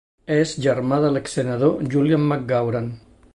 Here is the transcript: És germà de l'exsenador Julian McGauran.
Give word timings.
És 0.35 0.53
germà 0.65 0.97
de 1.03 1.11
l'exsenador 1.17 1.77
Julian 1.97 2.27
McGauran. 2.31 2.89